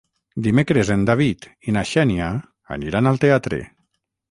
[0.45, 2.31] Dimecres en David i na Xènia
[2.79, 3.63] aniran al teatre.